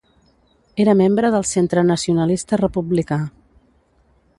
[0.85, 3.23] Era membre del Centre Nacionalista Republicà.